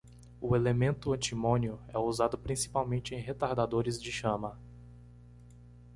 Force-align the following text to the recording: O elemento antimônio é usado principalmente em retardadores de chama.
O 0.41 0.55
elemento 0.55 1.13
antimônio 1.13 1.79
é 1.89 1.95
usado 1.99 2.35
principalmente 2.35 3.13
em 3.13 3.19
retardadores 3.19 4.01
de 4.01 4.11
chama. 4.11 4.59